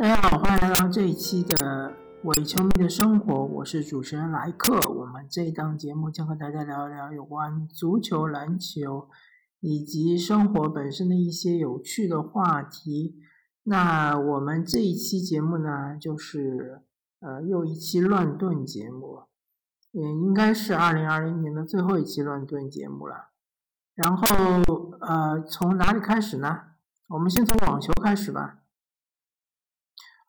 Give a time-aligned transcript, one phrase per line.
[0.00, 4.80] 大家好，欢迎来到这一期的伪球迷的生活，我是主持人莱克。
[4.88, 9.10] 我们这一档节目将和大家聊一聊有关足球、篮球
[9.60, 13.16] 以及生活本身的一些有趣的话题。
[13.64, 16.80] 那我们这一期节目呢，就是
[17.20, 19.24] 呃又一期乱炖节目，
[19.90, 23.28] 也应该是二零二零年的最后一期乱炖节目了。
[23.94, 24.26] 然后
[25.02, 26.60] 呃，从哪里开始呢？
[27.08, 28.59] 我们先从网球开始吧。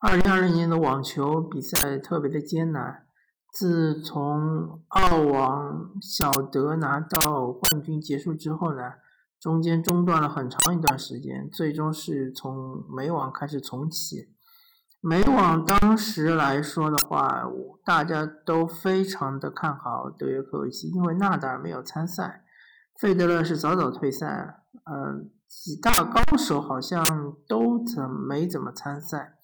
[0.04, 3.06] 二零二零年的网球比赛特别的艰难。
[3.52, 8.94] 自从澳网小德拿到冠军结束之后呢，
[9.40, 14.34] 中间中断了很长一段时间，最终是从美网开始重启。
[15.00, 17.44] 美网当时来说的话，
[17.84, 22.42] 大家都非常的看好德约科维奇，因为纳达尔没有参赛，
[22.98, 27.04] 费德勒是早早退赛，嗯，几大高手好像
[27.46, 29.38] 都怎没怎么参赛。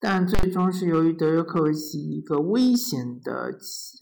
[0.00, 3.50] 但最终是由于德约科维奇一个危险的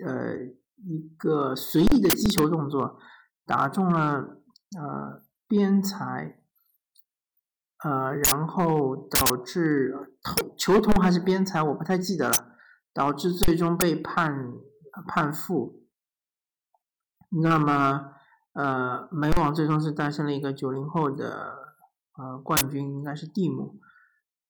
[0.04, 0.36] 呃
[0.76, 2.98] 一个随意的击球动作，
[3.46, 4.42] 打中了
[4.78, 6.38] 呃边裁，
[7.82, 10.18] 呃然后导致
[10.58, 12.34] 球童还是边裁我不太记得了，
[12.92, 14.52] 导致最终被判
[15.08, 15.86] 判负。
[17.42, 18.12] 那么
[18.52, 21.54] 呃美网最终是诞生了一个九零后的
[22.18, 23.80] 呃冠军，应该是蒂姆，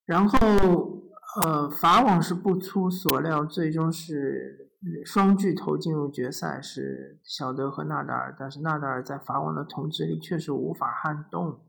[0.05, 0.96] 然后。
[1.43, 4.71] 呃，法网是不出所料，最终是
[5.05, 8.35] 双巨头进入决赛，是小德和纳达尔。
[8.39, 11.61] 但是纳达尔在法网的统治力确实无法撼动，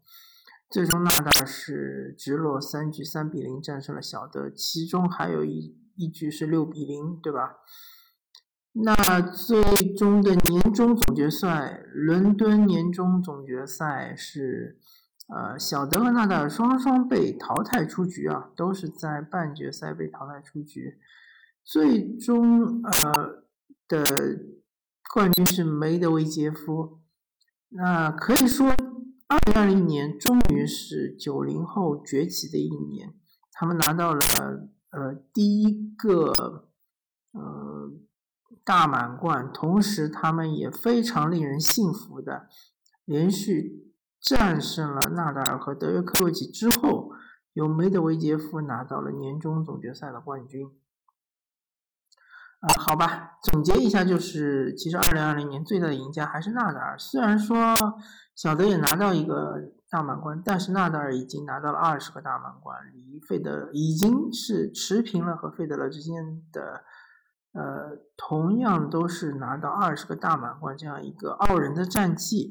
[0.69, 7.57] 最终纳达尔是直落三局三比零战胜了小德，其中还有一一局是六比零，对吧？
[8.71, 9.61] 那最
[9.97, 14.79] 终的年终总决赛，伦敦年终总决赛是。
[15.27, 20.97] 呃，小德和纳达尔双双被淘汰出局啊，都是在半决赛被淘汰出局。
[21.65, 23.43] 最终呃
[23.89, 24.03] 的
[25.13, 27.01] 冠军是梅德韦杰夫。
[27.69, 28.69] 那可以说，
[29.27, 33.13] 二零二零年终于是九零后崛起的一年，
[33.51, 34.21] 他们拿到了
[34.91, 36.31] 呃第一个
[37.33, 37.91] 呃
[38.63, 42.47] 大满贯，同时他们也非常令人信服的
[43.03, 43.83] 连续。
[44.27, 47.13] 战胜了纳达尔和德约科维奇之后，
[47.53, 50.67] 由梅德韦杰夫拿到了年终总决赛的冠军。
[52.59, 56.99] 啊，好吧，总结一下就是，其实2020年最大的赢家还是纳达尔。
[56.99, 57.73] 虽然说
[58.35, 66.83] 小德也拿到一个大满贯，但是纳达尔已经拿到了二十个大满贯，离费德已经是持平了和费德勒之间的，
[67.53, 72.49] 呃，同样都是拿到二十个大满贯这样一个傲人的战绩。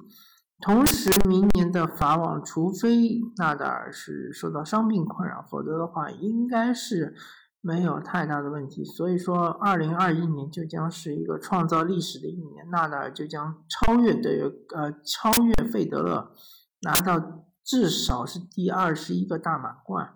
[0.62, 7.14] 同时，明年的法网，除非纳达尔是受到伤病困扰，否则的话，应该是
[7.60, 8.82] 没有太大的问题。
[8.82, 14.44] 所以说，二零二一年就将是一个创造历史的一年，纳达尔就将超越德约，
[14.74, 16.32] 呃，超越费德勒，
[16.80, 20.14] 拿到至少是第二十一个大满贯。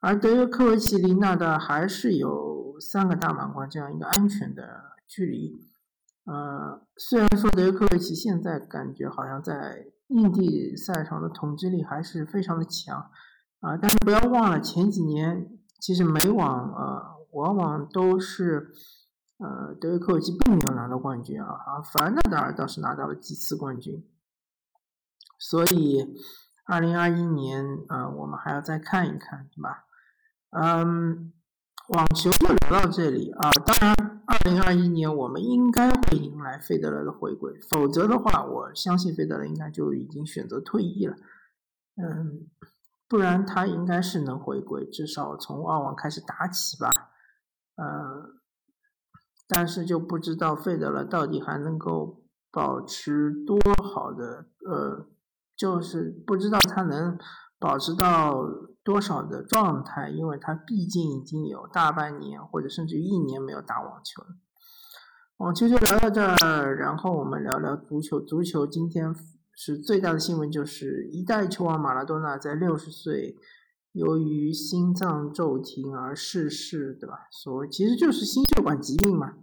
[0.00, 4.62] 而德约科维奇离纳达尔还是有三个大满贯这样一个安全的
[5.08, 5.58] 距离。
[6.30, 13.10] 呃，虽然说德约科维奇现在感觉好像在硬地赛场的统治力还是非常的强，
[13.60, 17.02] 啊，但是不要忘了前几年其实美网呃
[17.32, 18.70] 往往都是
[19.38, 24.06] 呃德约科维奇并没有拿到冠军啊，啊，反而纳达尔倒是拿到了几次冠军，
[25.38, 26.14] 所以
[26.66, 29.86] 二零二一年啊我们还要再看一看，对吧？
[30.50, 31.32] 嗯。
[31.88, 41.16] 网球就聊到这里啊，当然，二零二一年我们应该会迎来费德勒的回归，否则的话，我相信费德勒应该就已经选择退役了。
[41.96, 42.46] 嗯，
[43.08, 46.90] 不然他应该是能回归，至少从澳网开始打起吧。
[47.76, 48.34] 呃，
[49.48, 55.06] 但是就不知道费德勒到底还能够保持多好的，呃，
[55.56, 57.18] 就是不知道他能
[57.58, 58.44] 保持到。
[58.88, 60.08] 多少的状态？
[60.08, 64.28] 因为他毕竟已经有大半年或者甚至于一年没有打网球了。
[65.36, 68.18] 网球就聊到这儿，然后我们聊聊足球。
[68.18, 69.14] 足球今天
[69.54, 73.36] 是最大的新闻，就是一代球王马拉多纳在六十岁
[73.92, 77.28] 由于心脏骤停而逝世，对吧？
[77.30, 79.34] 所谓其实就是心血管疾病嘛。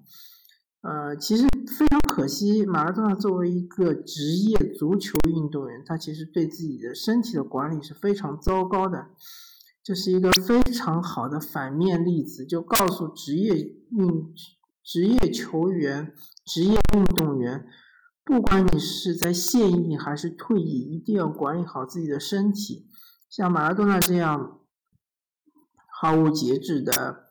[0.81, 9.07] 呃，其实非常可惜，马拉多纳作为一个职业足球运动员，他其实对自己的身体的管理是非常糟糕的。
[9.83, 14.33] 这是一个非常好的反面例子，就告诉职业运、
[14.83, 16.13] 职业球员、
[16.45, 17.67] 职业运动员，
[18.23, 22.87] 不管你是在现役还是退役，一定要管理好自己的身体。
[23.29, 24.61] 像马拉多纳这样
[26.01, 27.27] 毫无节制的，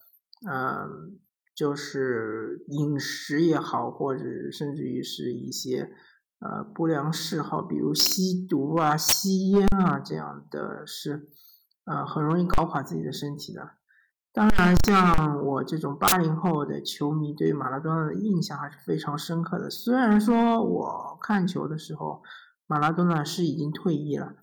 [0.49, 1.19] 嗯，
[1.55, 5.91] 就是饮食也好，或者甚至于是一些
[6.41, 11.29] 呃不良嗜好，比如吸毒啊、吸烟啊这样的，是
[11.85, 13.71] 呃很容易搞垮自己的身体的。
[14.33, 19.71] 当然，像我这种八零后的球迷，对马拉多纳的印象还是非常深刻的。
[19.71, 22.21] 虽然说我看球的时候，
[22.67, 24.35] 马拉多纳是已经退役了，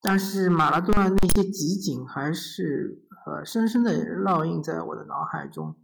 [0.00, 5.74] 但是马拉多纳那些集锦还是呃深深的烙印在我的脑海中。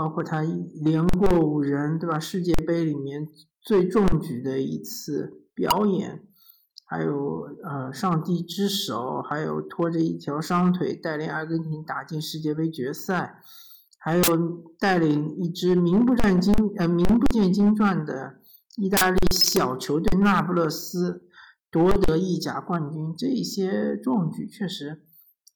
[0.00, 2.18] 包括他连过五人，对吧？
[2.18, 3.28] 世界杯里面
[3.60, 6.26] 最重举的一次表演。
[6.86, 13.42] 还有呃，上帝之手，还有拖着一条伤腿带领阿根廷打进世界杯决赛，
[13.98, 14.22] 还有
[14.78, 18.36] 带领一支名不见经呃名不见经传的
[18.78, 21.28] 意大利小球队那不勒斯
[21.70, 25.02] 夺得意甲冠军，这些壮举确实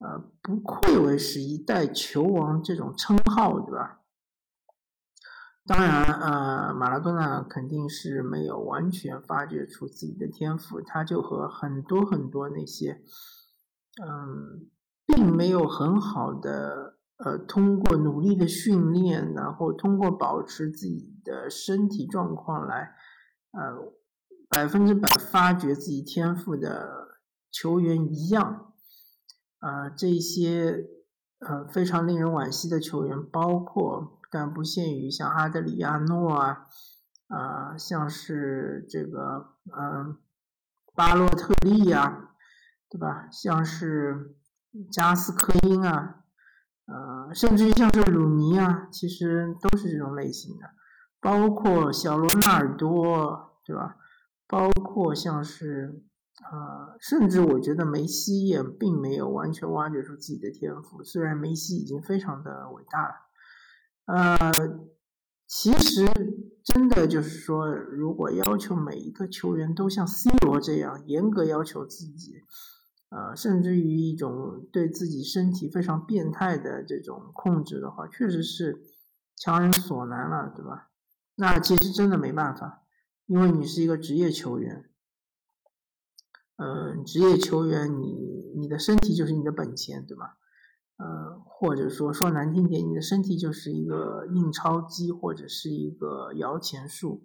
[0.01, 4.03] 呃不愧为是一代球王这种称号，对吧？
[5.67, 13.01] 当然，呃，马拉多纳肯定是没有完全发掘出自己的天赋，他就和很多很多那些，
[14.05, 14.69] 嗯，
[15.07, 22.95] 并没有很好的，呃，通过努力的训练，然后通过保持自己的身体状况来，
[23.53, 23.95] 呃，
[24.51, 27.21] 百分之百发掘自己天赋的
[27.51, 28.75] 球员一样，
[29.61, 30.91] 呃，这些，
[31.39, 34.21] 呃，非常令人惋惜的球员，包括。
[34.35, 36.67] 但不限于像阿德里亚诺啊，
[37.29, 40.19] 啊，像是这个嗯，
[40.93, 42.31] 巴洛特利呀，
[42.91, 43.29] 对吧？
[43.31, 44.35] 像是
[44.91, 46.25] 加斯科因啊，
[46.87, 50.71] 呃，甚至于像是鲁尼啊，其实都是这种类型的。
[51.21, 53.95] 包括小罗纳尔多，对吧？
[54.49, 56.03] 包括像是
[56.43, 63.15] 啊，甚至我觉得梅西也并没有完全挖掘出自己的天赋，虽然梅西已经非常的伟大了。
[64.07, 64.51] 呃，
[65.47, 66.07] 其实
[66.63, 72.43] 真的就是说，如果要求每一个球员都像 C 罗这样严格要求自己，
[73.09, 78.83] 呃，甚至于一种对自己身体非常变态的这种控制的话，确实是
[79.37, 80.91] 强人所难了，对吧？
[81.37, 82.83] 那其实真的没办法，
[83.27, 84.85] 因为你是一个职业球员，
[86.57, 90.37] 嗯，职业球员，你你的身体就是你的本钱，对吧？
[90.97, 97.25] 呃，或者说说难听点，你的身体就是一个印钞机或者是一个摇钱树，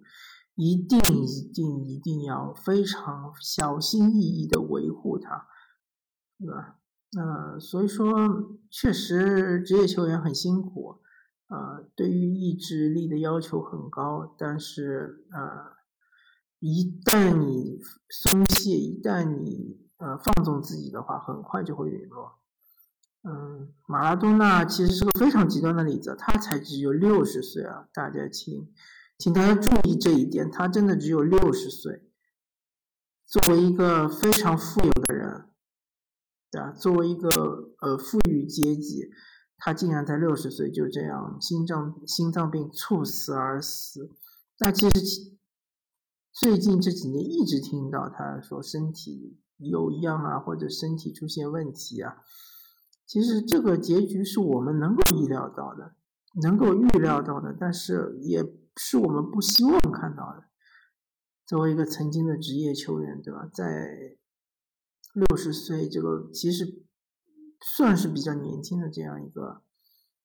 [0.56, 5.46] 一定一定一定要非常小心翼翼的维护它，
[6.38, 6.78] 对吧？
[7.16, 8.12] 呃，所以说
[8.70, 11.00] 确实职业球员很辛苦，
[11.48, 15.76] 呃，对于意志力的要求很高，但是呃，
[16.58, 17.78] 一旦你
[18.08, 22.39] 松懈，一旦你呃放纵自己的话，很快就会陨落。
[23.22, 27.86] 嗯，马拉多纳其实是个非常极端的例子，他才只有六十岁啊！
[27.92, 28.72] 大家请，
[29.18, 32.08] 请大家注意这一点，他真的只有六十岁。
[33.26, 35.50] 作为一个非常富有的人，
[36.50, 36.72] 对吧？
[36.72, 39.10] 作为一个呃富裕阶级，
[39.58, 44.10] 他竟然在六十岁就这样心脏心脏病猝死而死。
[44.58, 45.36] 那其实
[46.32, 52.16] 最近这几年一直听到他说身体有恙啊，或者身体出现问题啊。
[53.10, 55.96] 其实这个结局是我们能够意料到的，
[56.44, 58.40] 能够预料到的，但是也
[58.76, 60.44] 是我们不希望看到的。
[61.44, 63.50] 作为一个曾经的职业球员，对吧？
[63.52, 64.16] 在
[65.12, 66.84] 六十岁这个其实
[67.60, 69.64] 算是比较年轻的这样一个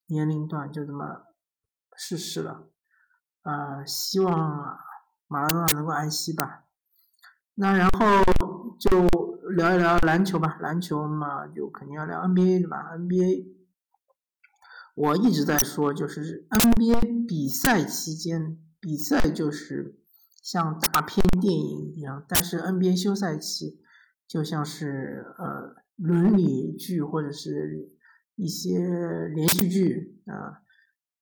[0.06, 1.24] 年龄段，就这么
[1.98, 2.70] 逝世了。
[3.42, 4.78] 啊，希望
[5.28, 6.66] 马拉多纳能够安息吧。
[7.56, 8.00] 那然后
[8.80, 9.25] 就。
[9.56, 13.46] 聊一聊篮球吧，篮球嘛，就肯定要聊 NBA 对吧？NBA，
[14.96, 19.98] 我一直在说，就是 NBA 比赛期间，比赛就是
[20.44, 23.80] 像大片电影一样，但是 NBA 休赛期
[24.28, 27.94] 就像是呃伦理剧或者是
[28.36, 28.78] 一些
[29.34, 30.60] 连续剧啊，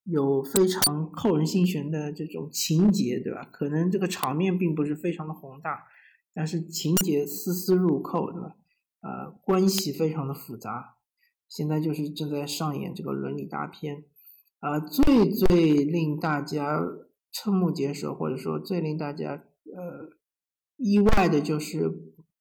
[0.05, 3.47] 有非常扣人心弦的这种情节，对吧？
[3.51, 5.83] 可能这个场面并不是非常的宏大。
[6.35, 8.55] 但是情节丝丝入扣，对吧？
[9.01, 10.95] 呃，关系非常的复杂。
[11.47, 14.05] 现在就是正在上演这个伦理大片，
[14.59, 16.81] 呃，最最令大家
[17.31, 19.43] 瞠目结舌，或者说最令大家
[19.75, 20.09] 呃
[20.77, 21.89] 意外的就是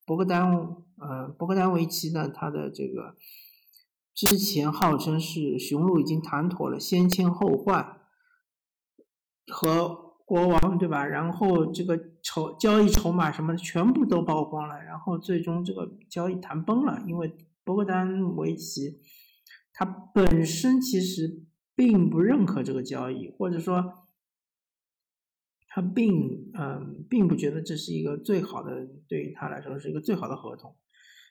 [0.07, 0.51] 博格丹，
[0.97, 3.17] 呃，博格丹维奇呢，他的这个
[4.15, 8.01] 之前号称是雄鹿已经谈妥了先签后换
[9.47, 10.02] 和。
[10.33, 11.05] 国王对吧？
[11.05, 17.31] 然后这个筹交易筹码什么的全部都曝光了，然后最终这个交易谈崩了，因为
[17.63, 18.99] 博格丹维奇
[19.75, 21.43] 他本身其实
[21.77, 24.07] 并不认可这个交易，或者说
[25.69, 30.75] 他并嗯并不觉得这是一个最好的，对于他来说是一个最好的合同。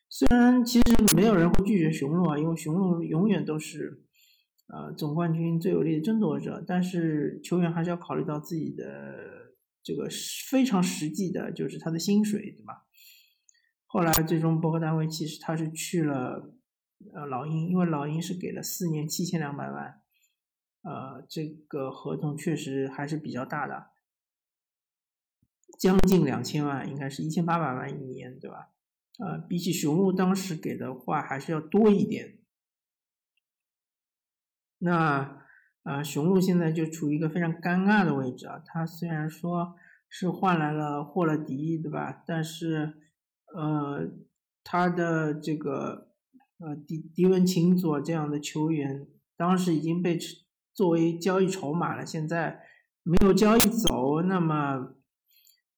[0.10, 4.04] 虽然其实没有人会拒绝雄鹿啊，因为雄鹿永远都是
[4.74, 10.08] 呃总冠军最有力的争夺者，但是球员还是要考虑到自己的这个
[10.50, 12.86] 非常实际的，就是他的薪水，对吧？
[13.86, 16.54] 后来最终博格丹维奇是他是去了
[17.14, 20.02] 呃老鹰，因为老鹰是给了四年七千两百万，
[20.84, 23.88] 呃这个合同确实还是比较大的，
[25.78, 28.70] 将近两千万，应该是一千八百万一年，对吧？
[29.20, 32.38] 呃，比起雄鹿当时给的话，还是要多一点。
[34.82, 35.40] 那
[35.84, 38.62] 啊，雄鹿现在就处于一个非常尴尬的位置啊。
[38.66, 39.76] 他虽然说
[40.10, 42.24] 是换来了霍勒迪，对吧？
[42.28, 42.94] 但是
[43.56, 44.12] 呃，
[44.64, 46.10] 他的这个
[46.60, 49.08] 呃迪迪文琴佐这样的球员，
[49.38, 50.18] 当时已经被
[50.74, 52.62] 作为交易筹码了，现在
[53.04, 54.96] 没有交易走，那么。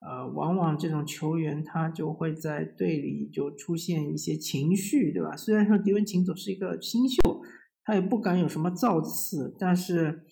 [0.05, 5.33] 呃，往往这种球员他就会在队里就出现一些情绪，对吧？
[5.37, 7.41] 虽然说迪文琴佐是一个新秀，
[7.83, 10.25] 他也不敢有什么造次，但是，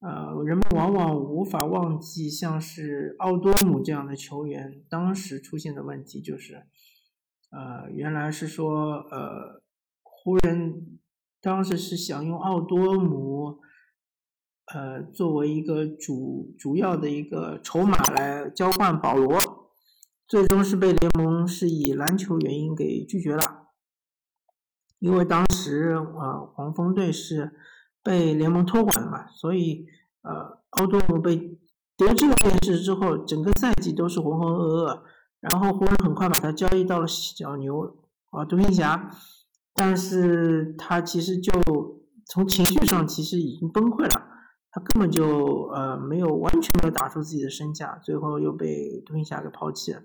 [0.00, 6.66] 呃，人们往往无法忘记像是奥多姆这样的球员当时出现的问题，就是，
[7.50, 9.62] 呃，原来是说，呃，
[10.02, 10.98] 湖人
[11.40, 13.60] 当时是想用奥多姆。
[14.72, 19.38] 呃，作为一个主主要的一个筹码来交换保罗，
[20.26, 23.63] 最终是被联盟是以篮球原因给拒绝了。
[25.04, 27.52] 因为当时呃黄蜂队是
[28.02, 29.84] 被联盟托管的嘛，所以
[30.22, 31.58] 呃奥多姆被
[31.94, 35.02] 得知了这件事之后，整个赛季都是浑浑噩噩。
[35.40, 37.98] 然后湖人很快把他交易到了小牛
[38.30, 39.10] 啊独行侠，
[39.74, 41.52] 但是他其实就
[42.24, 44.26] 从情绪上其实已经崩溃了。
[44.70, 50.00] 他根本就呃没有完全没有打出自己的身价，最后又被独行侠给抛弃了。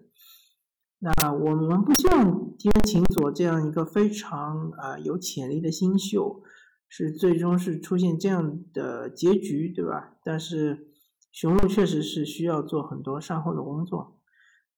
[0.99, 6.43] 那我们不希望迪文琴佐这样一个非常呃有潜力的新秀，
[6.87, 10.17] 是最终是出现这样的结局，对吧？
[10.23, 10.87] 但是
[11.31, 14.19] 雄鹿确实是需要做很多善后的工作。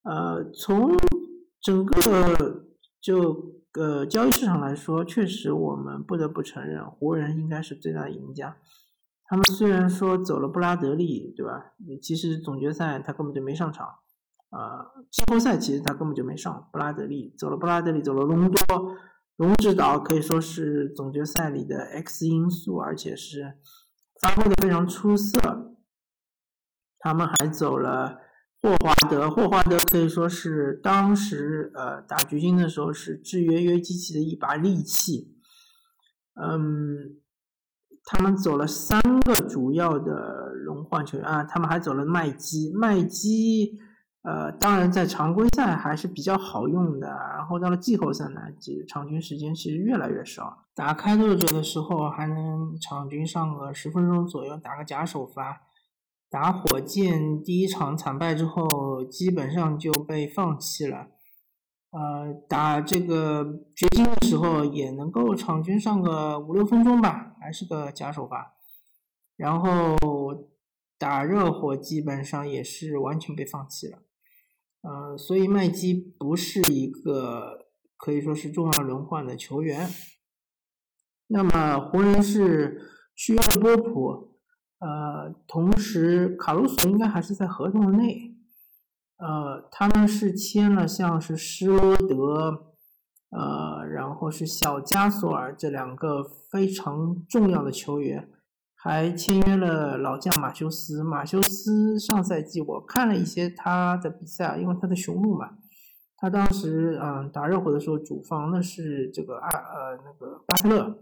[0.04, 0.96] 呃，从
[1.60, 2.66] 整个
[3.02, 8.58] 就呃交易市场来说，确实我们不得不承认，湖人应该是最大的赢家。
[9.26, 11.74] 他们虽然说走了布拉德利，对吧？
[12.02, 13.88] 其实总决赛他根本就没上场，
[14.52, 16.70] 啊，季后赛其实他根本就没上。
[16.72, 18.96] 布拉德利走了，布拉德利走了，隆多、
[19.38, 23.58] 隆指导可以说是总决赛里的 X 因素，而且是
[24.22, 25.74] 发挥的非常出色。
[27.00, 28.20] 他们还走了
[28.62, 35.36] 霍华德，霍华德可以说是当时呃打掘金的时候是制约约基奇的一把利器，
[36.36, 37.18] 嗯。
[38.04, 43.78] 他们走了三个主要的轮换球员啊，他们还走了麦基，麦基，
[44.24, 50.60] 呃，当然在常规赛还是比较好用的，然后到了季后赛呢，其实场均时间其实越来越少。
[50.76, 55.64] 打开拓者的时候还能场均上个十分钟左右，打个假首发。
[56.30, 61.08] 打火箭第一场惨败之后，基本上就被放弃了。
[61.90, 63.44] 呃，打这个
[63.76, 68.54] 掘金的时候也能够场均上个五六分钟吧，还是个假首发。
[69.36, 69.98] 然后
[70.98, 73.98] 打热火基本上也是完全被放弃了。
[74.82, 79.90] 呃，所以麦基不是一个可以说是重要轮换的球员。
[81.28, 82.82] 那么湖人是
[83.16, 84.38] 需要波普，
[84.80, 88.36] 呃，同时卡鲁索应该还是在合同内。
[89.18, 92.74] 呃，他们是签了像是施罗德，
[93.30, 98.28] 呃，然后是小加索尔这两个非常重要的球员，
[98.84, 101.04] 还签约了老将马修斯。
[101.04, 105.52] 马修斯上赛季我看了一些他的比赛，因为他的雄鹿嘛，
[106.18, 110.98] 他当时嗯打热火的时候主防的是这个阿呃那个巴特勒。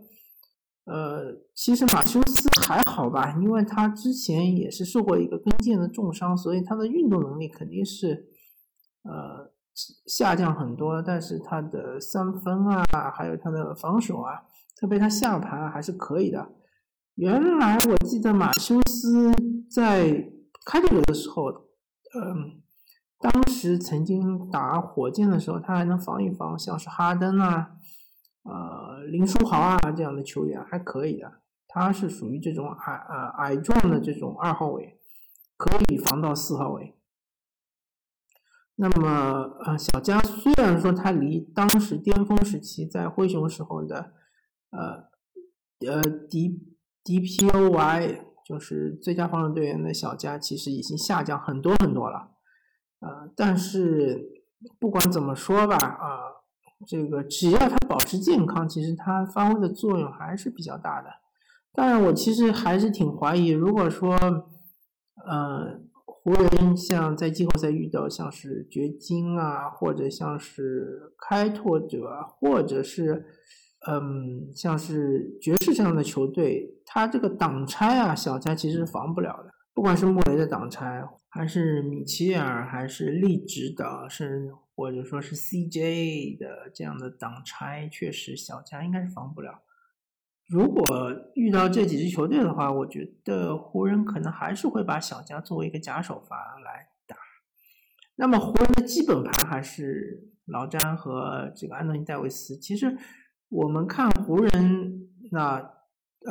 [0.86, 8.26] 呃，其实马修斯还好吧，因为他之前也是受过一个跟腱的重伤，所以他的运动能力肯定是
[9.04, 9.52] 呃
[10.08, 11.02] 下降很多。
[11.02, 14.42] 但是他的三分啊，还有他的防守啊，
[14.76, 16.50] 特别他下盘还是可以的。
[17.20, 19.34] 原来我记得马修斯
[19.70, 20.32] 在
[20.66, 21.52] 开拓者的时候，
[22.16, 22.62] 嗯，
[23.20, 27.72] 当时曾经打火箭的时候，他还能防一防，像是哈登啊。
[28.44, 31.42] 呃，林书豪啊，这样的球员还可以的。
[31.68, 34.98] 他是属于这种矮呃矮壮的这种二号位，
[35.58, 36.96] 可以防到四号位。
[38.76, 44.14] 那么呃，小加虽然说他离当时巅峰时期在灰熊时候的
[44.70, 45.10] 呃
[45.86, 46.66] 呃 D
[47.10, 52.30] DPOY 就是最佳防守队员的小加，其实已经下降很多很多了。
[53.00, 54.44] 呃，但是
[54.80, 56.20] 不管怎么说吧，啊，
[56.86, 61.10] 这个只要他保持健康，其实他发挥的作用还是比较大的。
[61.74, 64.16] 当然，我其实还是挺怀疑，如果说，
[65.26, 73.26] 呃，湖人像在季后赛遇到像是掘金啊，或者像是开拓者，或者是，
[73.88, 79.52] 嗯，像是爵士这样的球队，他这个挡拆啊，小加其实是防不了的。
[79.74, 89.62] 不管是莫雷的挡拆，还是米切尔，还是利指导，是或者说是 CJ 的这样的挡拆，确实小加应该是防不了。
[90.48, 90.84] 如果
[91.36, 97.16] 遇到这几支球队的话，我觉得湖人可能还是会把小加作为一个假首发来打。
[98.16, 102.58] 那么湖人的基本盘还是老詹和这个安东尼戴维斯。
[102.58, 102.98] 其实
[103.50, 105.72] 我们看湖人，那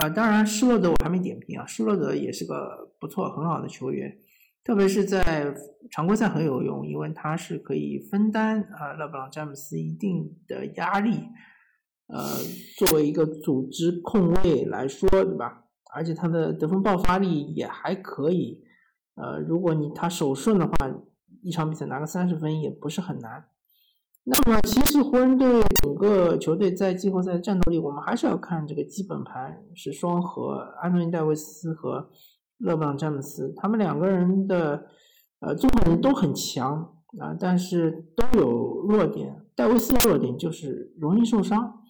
[0.01, 4.19] 啊，当然施罗德我还没点评啊，施罗德也是个不错很好的球员，
[4.63, 5.55] 特别是在
[5.91, 11.29] 常规赛很有用，因为他是可以分担啊勒布朗詹姆斯一定的压力。
[12.07, 12.23] 呃，
[12.79, 15.65] 作为一个组织控卫来说，对吧？
[15.93, 18.63] 而且他的得分爆发力也还可以。
[19.15, 20.75] 呃，如果你他手顺的话，
[21.43, 23.45] 一场比赛拿个三十分也不是很难。
[24.30, 32.11] 那么，其实湖人队整个球队在季后赛的战斗力，我们还是要看这个基本盘是双核，安东尼戴维斯和
[32.58, 34.85] 勒布朗詹姆斯，他们两个人的
[35.40, 39.47] 呃综合能力都很强啊，但是都有弱点。
[39.54, 41.80] 戴维斯的弱点就是容易受伤。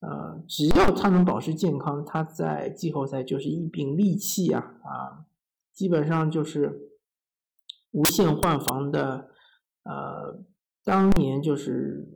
[0.00, 5.26] 呃，只要他能保持健康，他在季后赛就是一柄利器啊啊，
[5.72, 6.90] 基本上就是
[7.92, 9.28] 无限换防的。
[9.84, 10.44] 呃，
[10.84, 12.08] 当年就是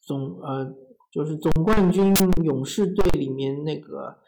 [0.00, 0.74] 总呃
[1.10, 4.18] 就是总冠军勇士队里面那个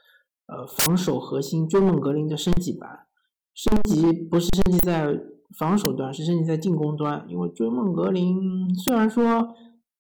[0.47, 3.07] 呃防守核心追梦格林的升级版，
[3.55, 5.19] 升级不是升级在
[5.59, 9.55] 防守端，是升级在进攻端，因为追梦格林虽然说。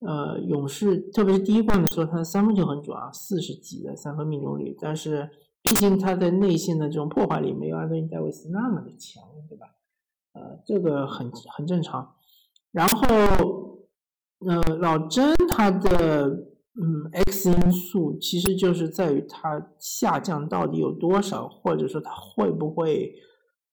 [0.05, 4.77] 呃，勇士特别是第一冠的时候，他的三分球很准啊，四十几的三分命中率。
[4.81, 5.31] 但是，
[5.63, 9.67] 毕竟他的内线的这种破坏力没有安东尼戴维斯那么的强，对吧？
[10.33, 12.17] 呃，这个很很正常。
[12.73, 13.87] 然后，
[14.47, 23.15] 呃，老詹他的嗯 X 因素其实就是在于他下降到底有多少，或者说他会不会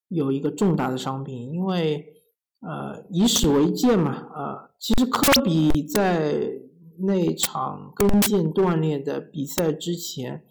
[0.09, 2.15] 有一个重大的伤病，因为。
[2.61, 6.59] 呃，以史为鉴嘛，呃，其实科比在
[6.97, 10.43] 那场跟腱断裂的比赛之前，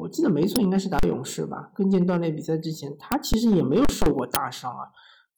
[0.00, 1.70] 我记得没错，应该是打勇士吧。
[1.76, 4.90] 跟腱断裂比赛之前，他其实也没有受过大伤啊。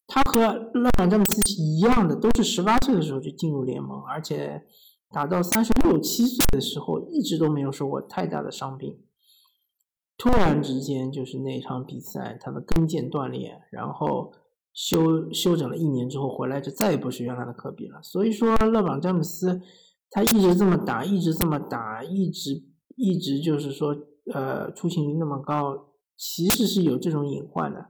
[0.06, 0.40] 他和
[0.74, 4.62] 勒布朗詹姆斯一样的，都是十八岁的时候就进入联盟，而且
[5.10, 8.98] 打到三十六七岁的时候，一直都没有受过太大的伤病。
[10.16, 14.32] 突然之间，就是那场比赛，他的跟腱断裂，然后。
[14.76, 18.02] 休休整了一年之后回来，就再也不是原来的科比了。
[18.02, 19.62] 所以说，勒布朗詹姆斯
[20.10, 22.60] 他一直这么打，一直这么打，一直
[22.96, 23.94] 一直就是说，
[24.32, 27.86] 呃，出勤率那么高，其实是有这种隐患的。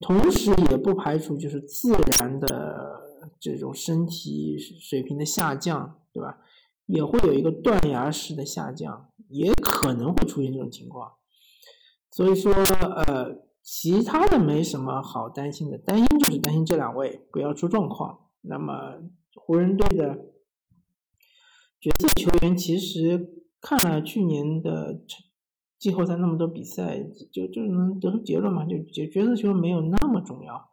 [0.00, 3.00] 同时，也不排除就是自然的
[3.38, 6.38] 这种身体水平的下降，对吧？
[6.86, 11.12] 也会有一个断崖式的下降，也可能会出现这种情况。
[12.10, 13.48] 所以说，呃。
[13.62, 18.30] 其他的没什么好担心的，担心就是担心这两位不要出状况。
[18.40, 18.94] 那么
[19.34, 20.16] 湖人队的
[21.78, 25.02] 角色球员，其实看了去年的
[25.80, 30.68] 季后赛那么多比赛，就就能得出结论嘛，就角角色球员没有那么重要。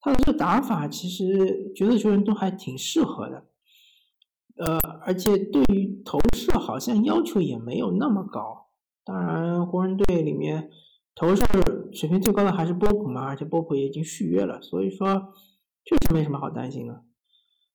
[0.00, 3.46] 他的这个打法，其实角色球员都还挺适合的。
[4.56, 8.68] 呃，而且对于投射，好像要求也没有那么高。
[9.04, 10.70] 当然，湖人队里面。
[11.14, 11.44] 投射
[11.92, 15.34] 水平最高的还是波普嘛，而且波普也已经续约了，所以说
[15.84, 17.04] 确实没什么好担心的。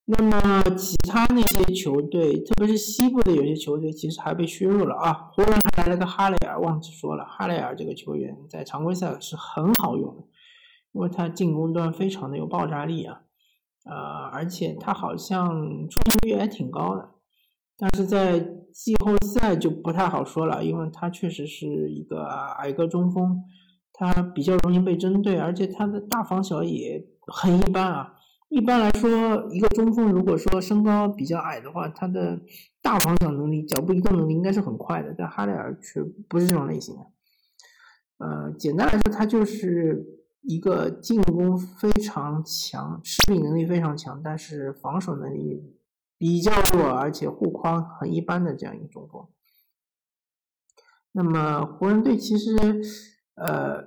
[0.10, 5.12] 那么其他那些球队，特别是西部的有些球队，其实还被削弱了啊。
[5.34, 10.24] 湖人还来了个哈雷尔，忘记说了，哈雷尔这个球员在常规赛是很好用的，
[10.94, 13.20] 因为他进攻端非常的有爆炸力啊，
[13.84, 13.96] 呃，
[14.32, 17.10] 而且他好像出勤率还挺高的。
[17.78, 18.40] 但是在
[18.74, 23.44] 季后赛就不太好说了，因为他确实是一个矮个中锋，
[23.92, 28.14] 他比较容易被针对，而且他的大防小也很一般啊。
[28.50, 32.40] 一般来说，一个中锋如果说身高比较矮的话，他的
[32.82, 37.02] 大防守能力、脚步移动能力应该是很快的，但哈雷尔却不是这种类型的。
[38.18, 40.06] 呃，简单来说，他就是
[40.42, 45.74] 一个进攻非常强、持饼能力非常强，但是防守能力。
[46.20, 49.28] 比较弱，而且护框很一般的这样一个中锋。
[51.12, 52.56] 那么湖人队其实
[53.36, 53.84] 呃，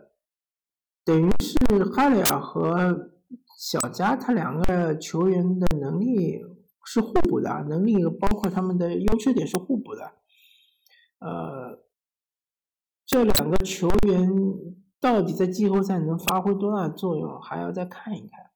[1.04, 3.10] 等于是哈雷尔和
[3.60, 6.40] 小加他两个球员的能力
[6.86, 10.12] 是互补的，能力包括他们的优缺点是互补的。
[11.18, 11.78] 呃，
[13.04, 14.32] 这两个球员
[14.98, 18.50] 到底在季后赛能发挥多大的作用，还要再看一看。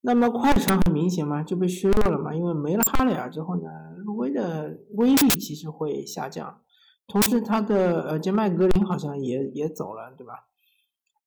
[0.00, 6.62] 那么快船很明显嘛，就被削弱了嘛，因为没了哈雷尔之后呢，路威的威力其实会下降，
[7.06, 10.48] 同时他的呃杰麦格林好像也也走了，对吧？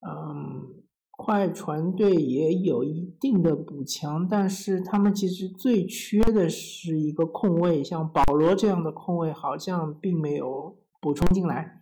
[0.02, 0.82] 嗯，
[1.22, 11.82] 快船队也有一定的补强，但是他们其实最缺的是一个控卫，像保罗这样的控卫好像并没有补充进来，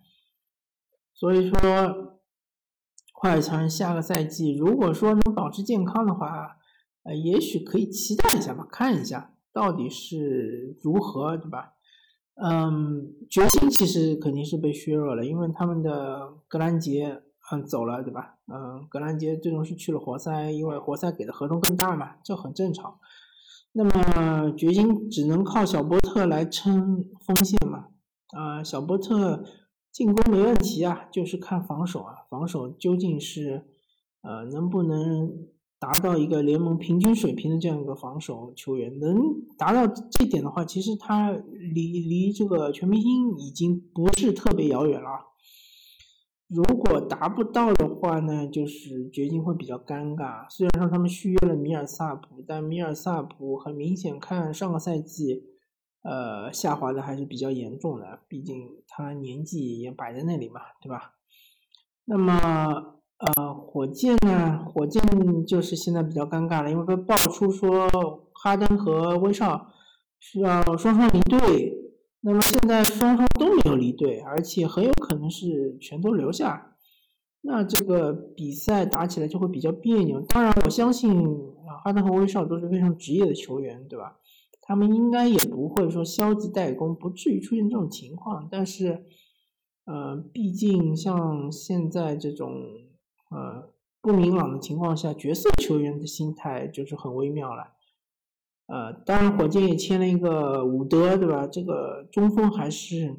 [1.14, 2.18] 所以说
[3.14, 6.56] 快船下个赛季如果说能保持健康的话。
[7.04, 11.72] 呃，也许可以期待一下吧，看一下到底是如何，对吧？
[12.34, 18.36] 嗯，决心其实肯定是被削弱了，因为他们的格兰杰嗯走了，对吧？
[18.46, 22.98] 嗯，格兰杰最终是去了活塞，因为活塞给的合同更大嘛，这很正常。
[23.72, 27.86] 那么掘金只能靠小波特来撑锋线嘛？
[28.36, 29.44] 啊，小波特
[29.92, 33.66] 进攻没问题啊，就是看防守啊，防守究竟是
[34.22, 35.48] 呃能不能？
[35.80, 39.16] 达到一个联盟平均水平的这样一个防守球员，能
[39.56, 45.08] 达到这点的话，其实他离离这个全明星已经不是特别遥远了。
[46.48, 50.48] 如果达不到的话呢，就是掘金会比较尴尬。
[50.50, 55.44] 虽然说他们续约了米尔萨普，但米尔萨普很明显看上个赛季，
[56.02, 61.14] 呃，下滑的还是比较严重的，毕竟他年纪也摆在那里嘛，对吧？
[62.04, 62.94] 那么。
[63.18, 64.64] 呃，火箭呢？
[64.64, 65.02] 火箭
[65.44, 67.90] 就是现在比较尴尬了，因为被爆出说
[68.32, 69.66] 哈登和威少
[70.20, 71.74] 需要双双离队，
[72.20, 76.76] 那么现在双方都有离队，而且很有可能是全都留下，
[77.42, 80.20] 那这个比赛打起来就会比较别扭。
[80.22, 81.12] 当然，我相信
[81.68, 84.16] 啊，哈登和威少都是非常职业的球员，对吧？
[84.62, 88.48] 他们应该也不会说消极怠工，不至于出现这种情况。
[88.50, 89.04] 但是，
[89.84, 92.52] 呃，毕竟像现在这种。
[93.30, 93.68] 呃，
[94.00, 97.74] 不明朗的情况下，角色球员的心态就是很微妙了。
[98.66, 101.46] 呃，当然，火箭也签了一个伍德，对吧？
[101.46, 103.14] 这个中锋还是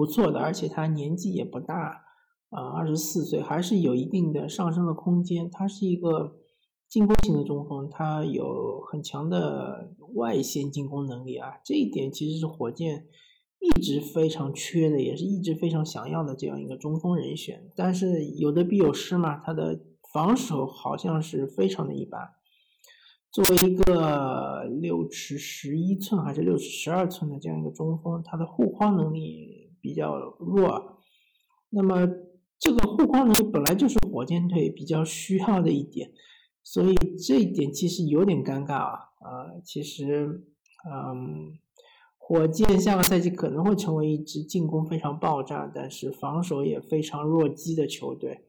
[0.00, 2.06] 不错的，而且他年纪也不大，
[2.48, 5.50] 啊，二十四岁，还是有一定的上升的空间。
[5.50, 6.38] 他是一个
[6.88, 13.08] 进攻型的中锋，他有很强的外线进攻能力啊，这一点其实是火箭。
[13.58, 19.78] 一直非常缺的，也是一直非常想要的这样一个中锋人选，但是有得必有失嘛，他的
[20.14, 22.22] 防守好像是非常的一般。
[23.30, 30.98] 作为一个六尺十一寸还是六尺十二寸的这样一个中锋，他的护框能力比较弱。
[31.70, 32.06] 那么
[32.58, 36.12] 这个护框能力本来就是火箭队比较需要的一点，
[36.62, 36.94] 所以
[37.26, 38.92] 这一点其实有点尴尬啊。
[39.20, 40.44] 啊，其实，
[40.90, 41.58] 嗯。
[42.32, 48.46] 火箭下个赛季可能会成为一支进攻非常爆炸，但是防守也非常弱鸡的球队。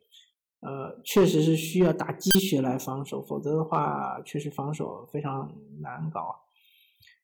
[0.59, 6.35] 呃，确实是需要打鸡血来防守，否则的话，确实防守非常难搞。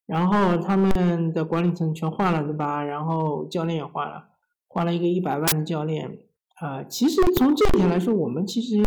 [0.08, 2.84] 然后他们的管理层全换了，对吧？
[2.84, 4.30] 然后教练也换了，
[4.68, 6.18] 换了一个一百万的教练。
[6.56, 8.82] 啊，其实从这点来说，我们其实，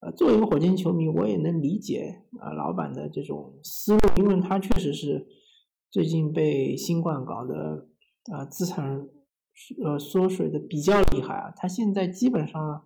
[0.00, 5.26] 呃，作为一个火箭球迷，我也能理解啊老板的这种思路，因为他确实是。
[5.90, 7.86] 最近被新冠搞得
[8.32, 9.06] 啊资产
[9.84, 12.82] 呃缩水的比较厉害啊，他现在基本上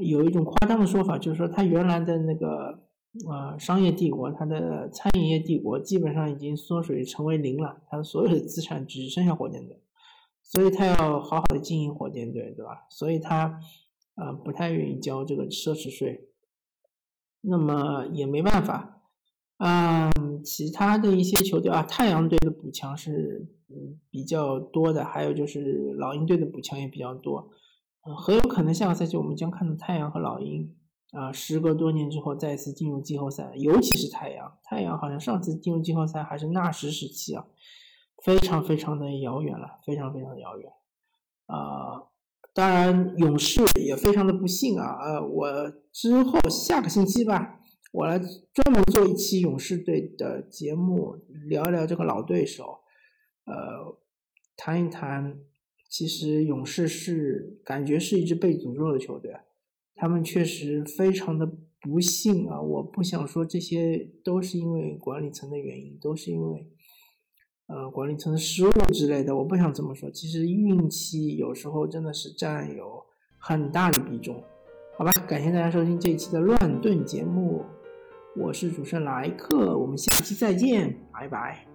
[0.00, 2.83] 有一种夸张的说法，就是说他原来的那个
[3.28, 9.80] 呃商业帝国，他的餐饮业帝国基本上已经缩水成为零了，他所有的资产只剩下火箭队，
[10.42, 12.86] 所以他要好好的经营火箭队，对吧？
[12.90, 13.60] 所以他
[14.16, 16.28] 啊不太愿意交这个奢侈税，
[17.40, 19.02] 那么也没办法。
[19.58, 27.50] 嗯，其他的一些球队啊，太阳队的补强是嗯比较多的，还有就是老鹰队的补强也比较多，
[28.04, 30.74] 嗯，很有可能下个赛季我们将看到太阳和老鹰
[31.14, 37.46] 啊，时隔多年之后再次进入季后赛，尤其是太阳，太阳好像上次进入季后赛还是纳什时期啊，
[38.24, 40.72] 非常非常的遥远了，非常非常的遥远，
[41.46, 42.02] 啊，
[42.52, 47.60] 当然勇士也非常的不幸啊，呃，我之后下个星期吧。
[47.92, 52.80] 我来专门做一期勇士队的节目，聊一聊这个老对手，
[53.44, 53.96] 呃，
[54.56, 55.38] 谈一谈，
[55.88, 59.36] 其实勇士是感觉是一支被诅咒的球队，
[59.96, 62.60] 他们确实非常的不幸啊！
[62.60, 66.66] 我不想说这些都是因为管理层的原因，都是因为
[67.66, 69.36] 呃管理层的失误之类的。
[69.36, 73.02] 我不想这么说，其实运气有时候真的是占有
[73.38, 74.42] 很大的比重。
[74.96, 77.64] 好吧，感谢大家收听这一期的乱炖节目，
[78.36, 81.73] 我是主持人莱克，我们下期再见，拜拜。